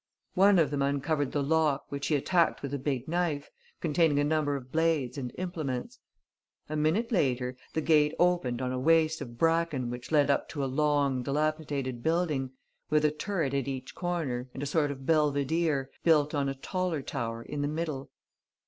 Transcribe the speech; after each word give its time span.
One 0.33 0.57
of 0.57 0.71
them 0.71 0.81
uncovered 0.81 1.31
the 1.31 1.43
lock, 1.43 1.83
which 1.89 2.07
he 2.07 2.15
attacked 2.15 2.63
with 2.63 2.73
a 2.73 2.79
big 2.79 3.07
knife, 3.07 3.51
containing 3.81 4.17
a 4.17 4.23
number 4.23 4.55
of 4.55 4.71
blades 4.71 5.15
and 5.15 5.31
implements. 5.37 5.99
A 6.69 6.75
minute 6.75 7.11
later, 7.11 7.55
the 7.73 7.81
gate 7.81 8.15
opened 8.17 8.63
on 8.63 8.71
a 8.71 8.79
waste 8.79 9.21
of 9.21 9.37
bracken 9.37 9.91
which 9.91 10.11
led 10.11 10.31
up 10.31 10.49
to 10.49 10.63
a 10.63 10.65
long, 10.65 11.21
dilapidated 11.21 12.01
building, 12.01 12.49
with 12.89 13.05
a 13.05 13.11
turret 13.11 13.53
at 13.53 13.67
each 13.67 13.93
corner 13.93 14.49
and 14.55 14.63
a 14.63 14.65
sort 14.65 14.89
of 14.89 15.01
a 15.01 15.01
belvedere, 15.03 15.91
built 16.03 16.33
on 16.33 16.49
a 16.49 16.55
taller 16.55 17.03
tower, 17.03 17.43
in 17.43 17.61
the 17.61 17.67
middle. 17.67 18.09